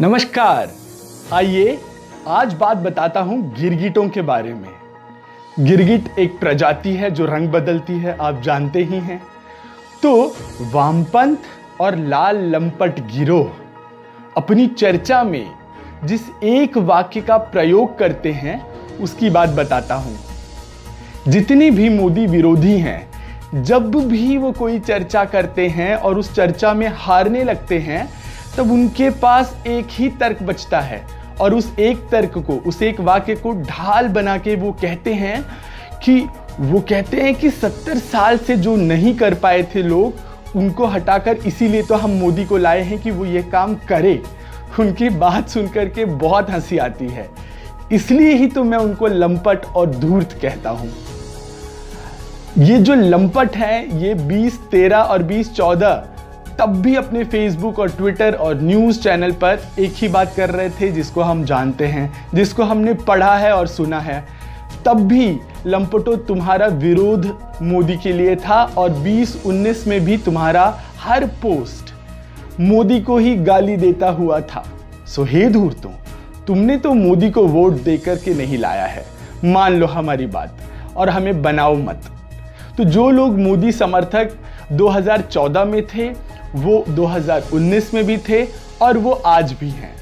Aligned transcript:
नमस्कार। 0.00 0.70
आइए 1.32 1.78
आज 2.26 2.52
बात 2.54 2.76
बताता 2.76 3.20
हूँ 3.20 3.38
गिरगिटों 3.54 4.08
के 4.08 4.22
बारे 4.22 4.52
में। 4.54 4.68
गिरगिट 5.60 6.18
एक 6.18 6.38
प्रजाति 6.40 6.92
है 6.92 7.10
जो 7.10 7.24
रंग 7.26 7.48
बदलती 7.48 7.92
है, 7.92 8.16
आप 8.16 8.40
जानते 8.40 8.82
ही 8.82 8.98
हैं। 8.98 9.20
तो 10.02 10.12
वामपंथ 10.72 11.36
और 11.80 11.96
लाल 11.96 12.38
लंपट 12.46 13.00
गिरोह 13.12 13.50
अपनी 14.36 14.66
चर्चा 14.68 15.22
में 15.22 15.50
जिस 16.04 16.28
एक 16.44 16.76
वाक्य 16.78 17.20
का 17.20 17.36
प्रयोग 17.36 17.98
करते 17.98 18.32
हैं, 18.32 18.60
उसकी 18.98 19.30
बात 19.30 19.48
बताता 19.48 19.94
हूँ। 19.94 20.16
जितने 21.28 21.70
भी 21.70 21.88
मोदी 21.88 22.26
विरोधी 22.26 22.78
हैं, 22.78 23.62
जब 23.64 23.90
भी 24.06 24.36
वो 24.38 24.52
कोई 24.52 24.78
चर्चा 24.78 25.24
करते 25.24 25.68
हैं 25.68 25.94
और 25.96 26.18
उस 26.18 26.34
चर्चा 26.34 26.72
में 26.74 26.88
हारने 26.88 27.44
लगते 27.44 27.78
हैं 27.78 28.08
तब 28.58 28.72
उनके 28.72 29.10
पास 29.10 29.56
एक 29.66 29.86
ही 29.90 30.08
तर्क 30.08 30.42
बचता 30.42 30.80
है 30.80 31.06
और 31.40 31.54
उस 31.54 31.72
एक 31.78 31.96
तर्क 32.10 32.38
को, 32.38 32.52
उस 32.52 32.82
एक 32.82 33.00
वाक्य 33.00 33.34
को 33.34 33.52
ढाल 33.52 34.08
बना 34.08 34.38
के 34.38 34.54
वो 34.56 34.72
कहते 34.72 35.14
हैं 35.14 35.44
कि, 36.04 36.20
वो 36.60 36.80
कहते 36.80 37.20
हैं 37.20 37.34
कि 37.34 37.50
सत्तर 37.50 37.98
साल 37.98 38.38
से 38.38 38.56
जो 38.56 38.76
नहीं 38.76 39.14
कर 39.14 39.34
पाए 39.34 39.62
थे 39.62 39.82
लोग, 39.82 40.14
उनको 40.56 40.86
हटाकर 40.86 41.36
इसीलिए 41.36 41.82
तो 41.82 41.94
हम 41.94 42.10
मोदी 42.10 42.44
को 42.44 42.56
लाए 42.56 42.82
हैं 42.82 42.98
कि 42.98 43.10
वो 43.10 43.24
ये 43.24 43.42
काम 43.42 43.74
करे। 43.74 44.22
उनकी 44.80 45.08
बात 45.08 45.48
सुनकर 45.48 45.88
के 45.88 46.04
बहुत 46.04 46.50
हँसी 46.50 46.78
आती 46.78 47.08
है। 47.08 47.28
इसलिए 47.92 48.32
ही 48.32 48.46
तो 48.46 48.64
मैं 48.64 48.78
उनको 48.78 49.06
लंपट 49.06 49.64
और 49.66 49.90
धूर्त 49.90 50.38
कहता 50.42 50.70
हूँ। 50.70 50.92
ये 52.58 52.78
जो 52.78 52.94
लंपट 52.94 53.56
है, 53.56 54.02
ये 54.02 54.14
20 54.14 54.58
13 54.70 55.02
और 55.02 55.22
20 55.22 55.54
14 55.54 56.04
तब 56.58 56.76
भी 56.82 56.94
अपने 56.96 57.22
फेसबुक 57.24 57.78
और 57.78 57.90
ट्विटर 57.90 58.34
और 58.34 58.60
न्यूज़ 58.60 58.98
चैनल 59.00 59.32
पर 59.32 59.60
एक 59.78 59.92
ही 59.96 60.08
बात 60.08 60.32
कर 60.36 60.50
रहे 60.50 60.70
थे 60.70 60.88
जिसको 60.88 61.20
हम 61.20 61.44
जानते 61.44 61.86
हैं, 61.86 62.28
जिसको 62.34 62.62
हमने 62.62 62.94
पढ़ा 62.94 63.36
है 63.36 63.52
और 63.52 63.66
सुना 63.66 64.00
है। 64.00 64.24
तब 64.84 65.06
भी 65.08 65.38
लंपटो 65.66 66.16
तुम्हारा 66.16 66.66
विरोध 66.66 67.26
मोदी 67.62 67.96
के 67.96 68.12
लिए 68.12 68.34
था 68.36 68.62
और 68.78 68.90
2019 68.90 69.86
में 69.86 70.00
भी 70.00 70.16
तुम्हारा 70.16 70.64
हर 71.00 71.26
पोस्ट 71.42 71.94
मोदी 72.60 73.00
को 73.00 73.18
ही 73.18 73.36
गाली 73.36 73.76
देता 73.76 74.10
हुआ 74.10 74.40
था। 74.40 74.64
सो 75.06 75.24
हे 75.24 75.48
धूर्तों, 75.48 75.90
तुमने 76.46 76.76
तो 76.76 76.94
मोदी 76.94 77.30
को 77.30 77.46
वोट 77.46 77.72
देकर 77.72 78.16
के 78.16 78.34
नहीं 78.34 78.58
लाया 78.58 78.86
है। 78.86 79.04
मान 79.44 79.72
लो 79.72 79.86
हमारी 79.86 80.26
बात 80.26 80.58
और 80.96 81.08
हमें 81.08 81.42
बनाओ 81.42 81.74
मत। 81.74 82.02
तो 82.76 82.84
जो 82.84 83.10
लोग 83.10 83.38
मोदी 83.38 83.72
समर्थक 83.72 84.30
2014 84.72 85.64
में 85.64 85.82
थे 85.86 86.27
वो 86.54 86.84
2019 86.88 87.94
में 87.94 88.04
भी 88.04 88.18
थे 88.18 88.46
और 88.82 88.98
वो 88.98 89.10
आज 89.12 89.52
भी 89.52 89.70
हैं। 89.70 89.94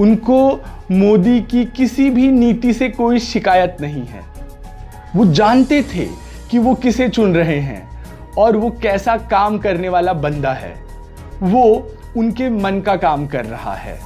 उनको 0.00 0.60
मोदी 0.90 1.40
की 1.40 1.64
किसी 1.64 2.10
भी 2.10 2.28
नीति 2.28 2.72
से 2.72 2.88
कोई 2.88 3.18
शिकायत 3.18 3.76
नहीं 3.80 4.04
है। 4.04 4.22
वो 5.16 5.24
जानते 5.24 5.82
थे 5.82 6.08
कि 6.50 6.58
वो 6.58 6.74
किसे 6.74 7.08
चुन 7.08 7.34
रहे 7.34 7.58
हैं 7.60 7.90
और 8.38 8.56
वो 8.56 8.70
कैसा 8.70 9.16
काम 9.16 9.58
करने 9.58 9.88
वाला 9.88 10.12
बंदा 10.12 10.52
है। 10.52 10.74
वो 11.42 11.92
उनके 12.16 12.48
मन 12.50 12.80
का 12.80 12.96
काम 12.96 13.26
कर 13.26 13.44
रहा 13.44 13.74
है। 13.74 14.00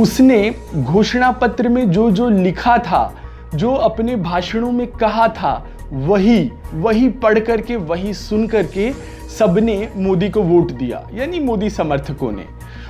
उसने 0.00 0.54
घोषणा 0.74 1.30
पत्र 1.30 1.68
में 1.68 1.90
जो 1.90 2.10
जो 2.10 2.28
लिखा 2.28 2.78
था, 2.78 3.14
जो 3.54 3.74
अपने 3.74 4.16
भाषणों 4.16 4.72
में 4.72 4.86
कहा 4.86 5.28
था, 5.28 5.66
वही 5.92 6.52
वही 6.74 7.08
पढ़ 7.08 7.38
करके, 7.38 7.76
वही 7.76 8.14
सुन 8.14 8.46
करके 8.46 8.92
सबने 9.38 9.88
मोदी 9.96 10.28
को 10.30 10.42
वोट 10.42 10.70
दिया, 10.72 11.06
यानी 11.14 11.40
मोदी 11.40 11.70
समर्थकों 11.70 12.30
ने। 12.32 12.44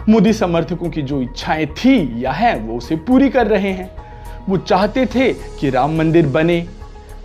मोदी 0.09 0.33
समर्थकों 0.33 0.89
की 0.91 1.03
जो 1.03 1.21
इच्छाएँ 1.23 1.67
थी 1.67 2.25
या 2.25 2.33
है, 2.33 2.59
वो 2.59 2.77
उसे 2.77 2.97
पूरी 2.97 3.29
कर 3.31 3.47
रहे 3.47 3.73
हैं। 3.73 3.91
वो 4.49 4.57
चाहते 4.57 5.07
थे 5.07 5.33
कि 5.33 5.71
राम 5.71 5.97
मंदिर 5.99 6.27
बने, 6.27 6.67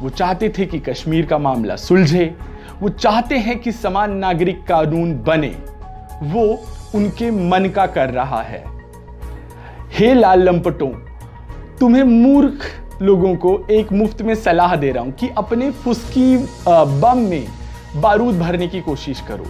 वो 0.02 0.10
चाहते 0.10 0.50
थे 0.50 0.66
कि 0.66 0.80
कश्मीर 0.80 1.26
का 1.26 1.38
मामला 1.38 1.76
सुलझे, 1.76 2.34
वो 2.82 2.90
चाहते 2.90 3.38
हैं 3.38 3.58
कि 3.60 3.72
समान 3.72 4.16
नागरिक 4.18 4.64
कानून 4.64 5.14
बने। 5.24 5.56
वो 6.24 6.46
उनके 6.96 7.32
मन 7.32 7.70
का 7.70 7.86
कर 7.88 8.10
रहा 8.10 8.42
है। 8.42 8.64
हे 9.94 10.14
लाल 10.14 10.44
लंपटों, 10.44 10.90
तुम्हें 11.80 12.04
मूर्ख 12.04 12.72
लोगों 13.02 13.36
को 13.36 13.60
एक 13.72 13.92
मुफ़्त 13.94 14.22
में 14.22 14.36
सलाह 14.36 14.76
दे 14.76 14.92
रहा 14.92 15.04
हूँ 15.04 15.12
कि 15.12 15.30
अपने 15.38 15.72
फुसकी 15.72 16.38
बम 16.68 17.18
में 17.20 17.46
बारूद 17.96 18.40
भरने 18.40 18.68
की 18.68 18.82
कोशिश 18.82 19.22
करो। 19.22 19.46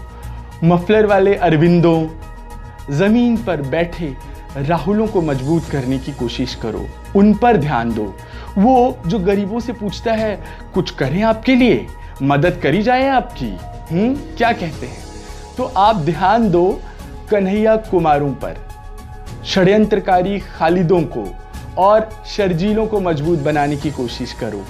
मफलर 0.64 1.06
वाले 1.06 1.36
अरविंदों, 1.36 2.08
ज़मीन 2.92 3.38
पर 3.38 3.62
बैठे 3.62 4.14
राहुलों 4.58 5.08
को 5.08 5.22
मज़बूत 5.22 5.66
करने 5.66 6.00
की 6.00 6.12
कोशिश 6.12 6.56
करो। 6.56 6.86
उन 7.16 7.34
पर 7.34 7.58
ध्यान 7.58 7.94
दो। 7.94 8.16
वो 8.58 8.98
जो 9.08 9.20
गरीबों 9.20 9.60
से 9.60 9.74
पूछता 9.74 10.14
है, 10.14 10.44
कुछ 10.74 10.92
करें 10.92 11.24
आपके 11.24 11.56
लिए? 11.56 11.88
मदद 12.24 12.60
करी 12.64 12.82
जाए 12.82 13.08
आपकी? 13.08 13.50
हम्म 13.92 14.16
क्या 14.16 14.52
कहते 14.52 14.86
हैं? 14.86 14.98
तो 15.58 15.64
आप 15.64 15.96
ध्यान 15.96 16.50
दो 16.50 16.80
कन्हैया 17.32 17.76
कुमारों 17.76 18.32
पर, 18.34 18.58
षड्यंत्रकारी 19.46 20.40
खालिदों 20.40 21.02
को 21.02 21.36
और 21.78 22.10
शर्जीलों 22.26 22.88
को 22.88 23.00
मज़बूत 23.00 23.40
बनाने 23.40 23.76
की 23.76 23.92
कोशिश 23.92 24.34
करो। 24.34 24.62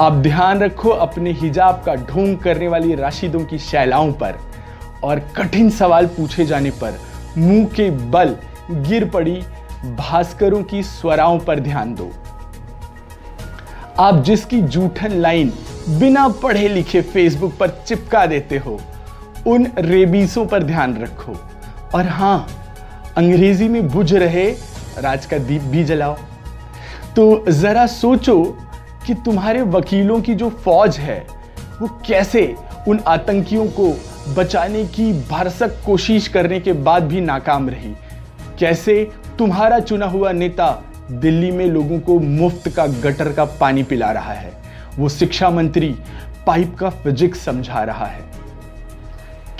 आप 0.00 0.12
ध्यान 0.14 0.60
रखो 0.60 0.90
अपने 0.90 1.30
हिजाब 1.30 1.82
का 1.86 1.94
ढोंग 1.94 2.36
करने 2.38 2.68
वाली 2.68 2.94
राशिदों 2.94 3.40
की 3.44 3.58
शैलाओं 3.58 4.12
पर 4.12 4.38
और 5.04 5.18
कठिन 5.36 5.68
सवाल 5.70 6.06
पूछे 6.06 6.44
जाने 6.46 6.70
पर 6.82 6.94
मुँह 7.38 7.66
के 7.74 7.90
बल 8.10 8.34
गिर 8.70 9.04
पड़ी 9.10 9.34
भास्करों 9.98 10.62
की 10.62 10.82
स्वराओं 10.82 11.38
पर 11.38 11.60
ध्यान 11.60 11.94
दो। 11.94 12.10
आप 13.98 14.22
जिसकी 14.24 14.60
जूठन 14.62 15.16
लाइन 15.16 15.52
बिना 15.90 16.26
पढ़े 16.42 16.66
लिखे 16.68 17.00
फेसबुक 17.02 17.52
पर 17.56 17.68
चिपका 17.86 18.24
देते 18.26 18.58
हो, 18.58 18.78
उन 19.46 19.66
रेबीसों 19.78 20.46
पर 20.46 20.62
ध्यान 20.62 20.96
रखो। 21.02 21.36
और 21.94 22.06
हाँ, 22.06 22.46
अंग्रेज़ी 23.16 23.68
में 23.68 23.88
बुझ 23.88 24.12
रहे 24.14 24.50
राज 24.98 25.26
का 25.26 25.38
दीप 25.38 25.62
भी 25.62 25.84
जलाओ। 25.84 26.16
तो 27.16 27.44
जरा 27.50 27.86
सोचो 27.88 28.42
कि 29.06 29.14
तुम्हारे 29.14 29.62
वकीलों 29.62 30.20
की 30.20 30.34
जो 30.34 30.50
फौज 30.50 30.98
है, 30.98 31.26
वो 31.80 32.00
कैसे 32.06 32.54
उन 32.88 33.00
आतंकियों 33.06 33.66
को 33.66 34.00
बचाने 34.34 34.84
की 34.84 35.12
भरसक 35.12 35.84
कोशिश 35.86 36.28
करने 36.28 36.60
के 36.60 36.72
बाद 36.72 37.02
भी 37.02 37.20
नाकाम 37.20 37.68
रही? 37.68 37.94
कैसे 38.58 39.10
तुम्हारा 39.38 39.78
चुना 39.78 40.06
हुआ 40.06 40.32
नेता 40.32 40.82
दिल्ली 41.10 41.50
में 41.50 41.66
लोगों 41.66 42.00
को 42.00 42.18
मुफ़्त 42.18 42.68
का 42.68 42.86
गटर 42.86 43.32
का 43.32 43.44
पानी 43.44 43.82
पिला 43.82 44.12
रहा 44.12 44.32
है? 44.32 44.52
वो 44.98 45.08
शिक्षा 45.08 45.50
मंत्री 45.50 45.96
पाइप 46.46 46.76
का 46.78 46.90
फिजिक्स 46.90 47.40
समझा 47.40 47.82
रहा 47.82 48.06
है। 48.06 48.24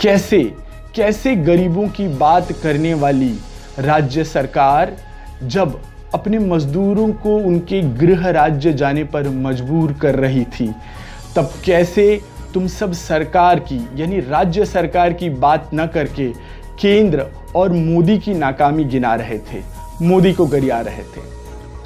कैसे 0.01 0.55
कैसे 0.95 1.37
गरीबों 1.37 1.89
की 1.89 2.09
बात 2.09 2.53
करने 2.53 2.95
वाली 2.95 3.39
राज्य 3.78 4.25
सरकार 4.25 4.97
जब 5.43 5.81
अपने 6.15 6.38
मजदूरों 6.38 7.09
को 7.12 7.37
उनके 7.37 7.81
गृह 7.98 8.28
राज्य 8.31 8.72
जाने 8.72 9.04
पर 9.04 9.28
मजबूर 9.28 9.93
कर 9.93 10.15
रही 10.15 10.44
थी। 10.44 10.72
तब 11.37 11.53
कैसे 11.65 12.21
तुम 12.54 12.66
सब 12.66 12.93
सरकार 12.93 13.59
की, 13.60 13.76
यानी 13.97 14.21
राज्य 14.21 14.65
सरकार 14.65 15.12
की 15.12 15.31
बात 15.31 15.71
न 15.75 15.87
करके 15.87 16.31
केंद्र 16.81 17.26
और 17.56 17.72
मोदी 17.72 18.19
की 18.19 18.34
नाकामी 18.34 18.84
गिना 18.84 19.15
रहे 19.15 19.38
थे, 19.38 19.62
मोदी 20.03 20.32
को 20.32 20.47
गरिया 20.47 20.81
रहे 20.81 21.03
थे। 21.03 21.28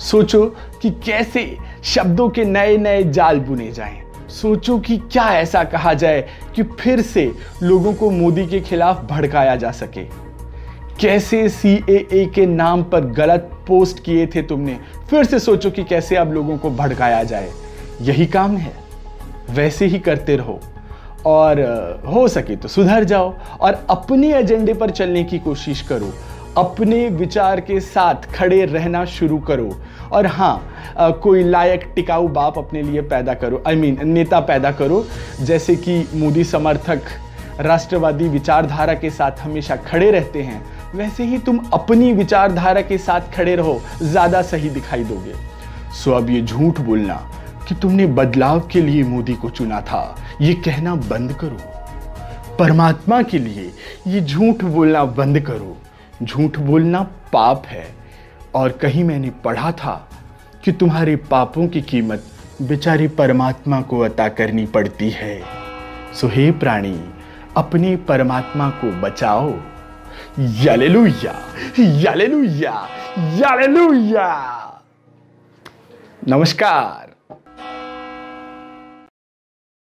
सोचो 0.00 0.44
कि 0.82 0.90
कैसे 1.04 1.56
शब्दों 1.84 2.28
के 2.28 2.44
नए 2.44 2.76
नए 2.76 3.02
जाल 3.02 3.40
बुने 3.40 3.70
जाएँ। 3.72 4.02
सोचो 4.30 4.78
कि 4.78 4.96
क्या 5.12 5.28
ऐसा 5.30 5.64
कहा 5.64 5.94
जाए 5.94 6.28
कि 6.54 6.62
फिर 6.62 7.00
से 7.00 7.30
लोगों 7.62 7.92
को 7.94 8.10
मोदी 8.10 8.46
के 8.46 8.60
खिलाफ 8.60 9.04
भड़काया 9.04 9.56
जा 9.56 9.70
सके। 9.70 10.04
कैसे 11.00 11.48
सी 11.48 11.76
के 12.26 12.46
नाम 12.46 12.82
पर 12.82 13.04
गलत 13.04 13.50
पोस्ट 13.68 14.02
किए 14.04 14.26
थे 14.26 14.42
तुमने? 14.42 14.76
फिर 15.10 15.24
से 15.24 15.38
सोचो 15.38 15.70
कि 15.70 15.84
कैसे 15.84 16.16
अब 16.16 16.32
लोगों 16.32 16.58
को 16.58 16.70
भड़काया 16.70 17.22
जाए। 17.22 17.50
यही 18.00 18.26
काम 18.26 18.56
है। 18.56 18.72
वैसे 19.50 19.86
ही 19.86 19.98
करते 19.98 20.36
रहो। 20.36 20.60
और 21.26 21.60
हो 22.08 22.28
सके 22.28 22.56
तो 22.56 22.68
सुधर 22.68 23.04
जाओ 23.04 23.34
और 23.60 23.86
अपने 23.90 24.34
एजेंडे 24.34 24.74
पर 24.74 24.90
चलने 24.90 25.24
की 25.24 25.38
कोशिश 25.38 25.80
करो। 25.80 26.12
अपने 26.56 27.08
विचार 27.08 27.60
के 27.60 27.80
साथ 27.80 28.32
खड़े 28.34 28.64
रहना 28.64 29.04
शुरू 29.04 29.38
करो। 29.38 29.70
और 30.12 30.26
हाँ 30.26 30.74
कोई 30.98 31.42
लायक 31.44 31.90
टिकाऊ 31.94 32.28
बाप 32.28 32.58
अपने 32.58 32.82
लिए 32.82 33.00
पैदा 33.02 33.34
करो। 33.34 33.62
आई 33.66 33.74
I 33.74 33.78
मीन 33.78 33.94
mean, 33.94 34.06
नेता 34.06 34.40
पैदा 34.40 34.70
करो। 34.72 35.04
जैसे 35.40 35.76
कि 35.76 36.08
मोदी 36.14 36.44
समर्थक 36.44 37.02
राष्ट्रवादी 37.60 38.28
विचारधारा 38.28 38.94
के 38.94 39.10
साथ 39.10 39.40
हमेशा 39.40 39.76
खड़े 39.76 40.10
रहते 40.10 40.42
हैं। 40.42 40.62
वैसे 40.94 41.24
ही 41.24 41.38
तुम 41.38 41.58
अपनी 41.74 42.12
विचारधारा 42.12 42.80
के 42.80 42.96
साथ 42.98 43.20
खड़े 43.34 43.54
रहो, 43.56 43.80
ज़्यादा 44.02 44.42
सही 44.42 44.68
दिखाई 44.70 45.04
दोगे। 45.04 45.34
सो 45.94 46.12
अब 46.12 46.30
ये 46.30 46.40
झूठ 46.42 46.80
बोलना 46.80 47.14
कि 47.68 47.74
तुमने 47.74 48.06
बदलाव 48.08 48.60
के 48.72 48.80
लिए 48.80 49.02
मोदी 49.04 49.34
को 49.34 49.50
चुना 49.50 49.80
था, 49.80 50.16
ये 50.40 50.54
कहना 50.54 50.94
बंद 50.94 51.32
करो। 51.32 52.56
परमात्मा 52.58 53.20
के 53.22 53.38
लिए 53.38 53.72
ये 54.06 54.20
झूठ 54.20 54.64
बोलना 54.64 55.04
बंद 55.04 55.40
करो। 55.40 55.76
झूठ 56.22 56.58
बोलना 56.60 57.02
पाप 57.32 57.66
है, 57.66 57.86
और 58.54 58.72
कहीं 58.72 59.04
मैंने 59.04 59.30
पढ़ा 59.44 59.72
था 59.74 59.96
कि 60.64 60.72
तुम्हारे 60.72 61.16
पापों 61.30 61.68
की 61.68 61.82
कीमत 61.82 62.24
बेचारी 62.62 63.08
परमात्मा 63.10 63.80
को 63.80 64.00
अता 64.00 64.28
करनी 64.30 64.66
पड़ती 64.66 65.10
है। 65.10 65.38
सो 66.14 66.28
हे 66.28 66.50
प्राणी, 66.52 66.98
अपने 67.56 67.96
परमात्मा 67.98 68.70
को 68.74 69.00
बचाओ। 69.00 69.52
यालेलुया 70.64 71.34
यालेलुया 71.78 72.74
यालेलुया 73.38 74.28
नमस्कार 76.26 77.10